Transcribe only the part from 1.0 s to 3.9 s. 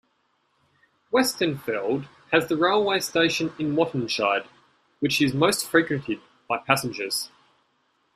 Westenfeld has the railway station in